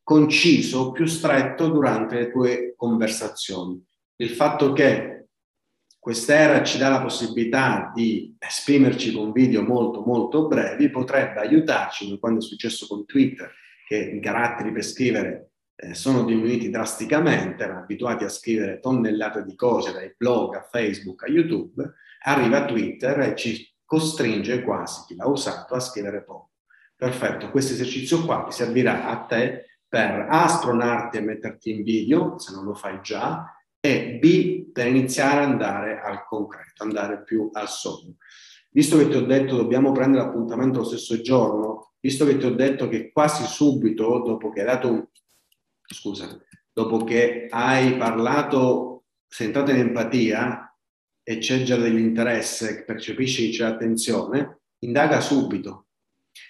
conciso, 0.04 0.92
più 0.92 1.06
stretto 1.06 1.68
durante 1.68 2.14
le 2.14 2.30
tue 2.30 2.74
conversazioni. 2.76 3.84
Il 4.16 4.30
fatto 4.30 4.72
che 4.72 5.26
quest'era 5.98 6.62
ci 6.62 6.78
dà 6.78 6.88
la 6.88 7.02
possibilità 7.02 7.90
di 7.92 8.34
esprimerci 8.38 9.12
con 9.12 9.32
video 9.32 9.62
molto 9.62 10.02
molto 10.02 10.46
brevi 10.46 10.88
potrebbe 10.88 11.40
aiutarci, 11.40 12.06
come 12.06 12.18
quando 12.18 12.38
è 12.38 12.42
successo 12.42 12.86
con 12.86 13.04
Twitter, 13.04 13.52
che 13.86 13.96
i 13.96 14.20
caratteri 14.20 14.72
per 14.72 14.84
scrivere 14.84 15.50
eh, 15.80 15.94
sono 15.94 16.24
diminuiti 16.24 16.70
drasticamente, 16.70 17.62
erano 17.62 17.80
abituati 17.80 18.24
a 18.24 18.28
scrivere 18.28 18.80
tonnellate 18.80 19.44
di 19.44 19.54
cose 19.54 19.92
dai 19.92 20.12
blog 20.16 20.56
a 20.56 20.66
Facebook 20.68 21.22
a 21.22 21.28
YouTube, 21.28 21.94
arriva 22.24 22.64
Twitter 22.64 23.20
e 23.20 23.36
ci 23.36 23.64
costringe 23.84 24.62
quasi 24.62 25.04
chi 25.06 25.14
l'ha 25.14 25.28
usato 25.28 25.74
a 25.74 25.80
scrivere 25.80 26.24
poco. 26.24 26.50
Perfetto, 26.96 27.50
questo 27.50 27.74
esercizio 27.74 28.24
qua 28.24 28.42
ti 28.42 28.52
servirà 28.52 29.06
a 29.06 29.18
te 29.18 29.66
per 29.86 30.26
A, 30.28 30.48
spronarti 30.48 31.16
e 31.16 31.20
metterti 31.20 31.70
in 31.70 31.84
video, 31.84 32.38
se 32.40 32.52
non 32.52 32.64
lo 32.64 32.74
fai 32.74 32.98
già, 33.00 33.56
e 33.78 34.18
B, 34.20 34.72
per 34.72 34.88
iniziare 34.88 35.44
ad 35.44 35.50
andare 35.50 36.00
al 36.00 36.26
concreto, 36.26 36.82
andare 36.82 37.22
più 37.22 37.50
al 37.52 37.68
sogno. 37.68 38.16
Visto 38.70 38.98
che 38.98 39.08
ti 39.08 39.16
ho 39.16 39.24
detto 39.24 39.56
dobbiamo 39.56 39.92
prendere 39.92 40.24
l'appuntamento 40.24 40.80
lo 40.80 40.84
stesso 40.84 41.20
giorno, 41.20 41.92
visto 42.00 42.26
che 42.26 42.36
ti 42.36 42.46
ho 42.46 42.54
detto 42.54 42.88
che 42.88 43.12
quasi 43.12 43.44
subito, 43.44 44.22
dopo 44.24 44.50
che 44.50 44.60
hai 44.60 44.66
dato 44.66 45.10
scusa, 45.94 46.38
dopo 46.72 47.04
che 47.04 47.46
hai 47.50 47.96
parlato, 47.96 49.04
sei 49.26 49.46
entrato 49.48 49.70
in 49.70 49.78
empatia 49.78 50.74
e 51.22 51.38
c'è 51.38 51.62
già 51.62 51.76
dell'interesse, 51.76 52.84
percepisci 52.84 53.50
che 53.50 53.56
c'è 53.56 53.64
attenzione, 53.64 54.60
indaga 54.80 55.20
subito. 55.20 55.86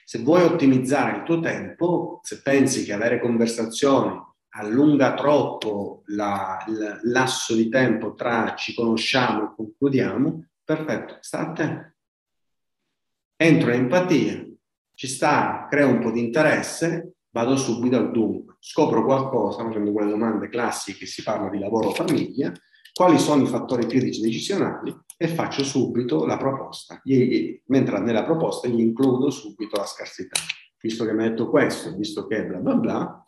Se 0.05 0.19
vuoi 0.19 0.43
ottimizzare 0.43 1.19
il 1.19 1.23
tuo 1.23 1.41
tempo, 1.41 2.21
se 2.23 2.43
pensi 2.43 2.85
che 2.85 2.93
avere 2.93 3.21
conversazioni 3.21 4.27
allunga 4.51 5.15
troppo 5.15 6.03
la, 6.07 6.65
il 6.69 7.01
lasso 7.05 7.55
di 7.55 7.69
tempo 7.69 8.15
tra 8.15 8.55
ci 8.55 8.75
conosciamo 8.75 9.45
e 9.45 9.55
concludiamo, 9.55 10.47
perfetto, 10.65 11.19
sta 11.21 11.53
te. 11.53 11.95
Entro 13.37 13.73
in 13.73 13.83
empatia, 13.83 14.47
ci 14.95 15.07
sta, 15.07 15.67
crea 15.71 15.87
un 15.87 16.01
po' 16.01 16.11
di 16.11 16.21
interesse, 16.21 17.18
vado 17.39 17.57
subito 17.57 17.97
al 17.97 18.11
dunque, 18.11 18.57
scopro 18.59 19.05
qualcosa 19.05 19.63
facendo 19.63 19.93
quelle 19.93 20.11
domande 20.11 20.49
classiche, 20.49 21.07
si 21.07 21.23
parla 21.23 21.49
di 21.49 21.61
lavoro 21.61 21.91
famiglia, 21.91 22.53
quali 22.93 23.17
sono 23.17 23.45
i 23.45 23.47
fattori 23.47 23.87
critici 23.87 24.21
decisionali 24.21 24.93
e 25.17 25.29
faccio 25.29 25.63
subito 25.63 26.27
la 26.27 26.37
proposta, 26.37 27.01
mentre 27.67 28.01
nella 28.01 28.25
proposta 28.25 28.67
gli 28.67 28.81
includo 28.81 29.31
subito 29.31 29.77
la 29.77 29.87
scarsità. 29.87 30.41
Visto 30.81 31.05
che 31.05 31.13
mi 31.13 31.25
ha 31.25 31.29
detto 31.29 31.49
questo, 31.49 31.95
visto 31.97 32.27
che 32.27 32.45
bla 32.45 32.59
bla 32.59 32.75
bla, 32.75 33.25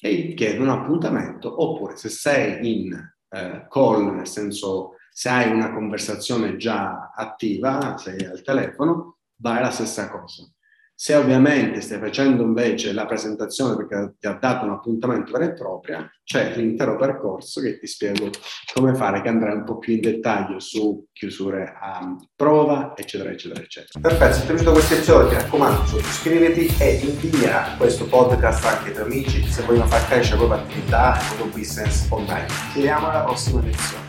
e 0.00 0.32
chiedo 0.32 0.62
un 0.62 0.70
appuntamento, 0.70 1.62
oppure 1.62 1.96
se 1.96 2.08
sei 2.08 2.84
in 2.84 2.92
eh, 3.28 3.66
call, 3.68 4.14
nel 4.14 4.26
senso 4.26 4.92
se 5.10 5.28
hai 5.28 5.50
una 5.50 5.74
conversazione 5.74 6.56
già 6.56 7.12
attiva, 7.14 7.98
sei 7.98 8.24
al 8.24 8.40
telefono, 8.42 9.18
vai 9.36 9.60
la 9.60 9.70
stessa 9.70 10.10
cosa. 10.10 10.50
Se 10.98 11.14
ovviamente 11.14 11.82
stai 11.82 11.98
facendo 11.98 12.42
invece 12.42 12.94
la 12.94 13.04
presentazione 13.04 13.76
perché 13.76 14.14
ti 14.18 14.26
ha 14.26 14.38
dato 14.40 14.64
un 14.64 14.70
appuntamento 14.70 15.30
vero 15.30 15.44
e 15.44 15.52
proprio, 15.52 16.10
c'è 16.24 16.56
l'intero 16.56 16.96
percorso 16.96 17.60
che 17.60 17.78
ti 17.78 17.86
spiego 17.86 18.30
come 18.72 18.94
fare, 18.94 19.20
che 19.20 19.28
andrà 19.28 19.52
un 19.52 19.64
po' 19.64 19.76
più 19.76 19.92
in 19.92 20.00
dettaglio 20.00 20.58
su 20.58 21.06
chiusure 21.12 21.74
a 21.78 22.16
prova, 22.34 22.94
eccetera, 22.96 23.28
eccetera, 23.30 23.60
eccetera. 23.60 24.00
Perfetto, 24.00 24.32
se 24.32 24.40
ti 24.40 24.46
è 24.46 24.48
piaciuto 24.48 24.72
questo 24.72 24.94
episodio 24.94 25.28
ti 25.28 25.34
raccomando, 25.34 25.98
iscriviti 25.98 26.74
e 26.78 26.94
invia 26.94 27.74
questo 27.76 28.06
podcast 28.06 28.64
anche 28.64 28.88
ai 28.88 28.94
tuoi 28.94 29.04
amici 29.04 29.44
se 29.44 29.62
vogliono 29.64 29.86
far 29.88 30.06
crescere 30.08 30.40
la 30.40 30.46
propria 30.46 30.66
attività 30.66 31.18
e 31.18 31.22
il 31.22 31.36
tuo 31.36 31.46
business 31.48 32.06
online. 32.10 32.46
Ci 32.48 32.76
vediamo 32.76 33.10
alla 33.10 33.20
prossima 33.20 33.60
lezione. 33.60 34.05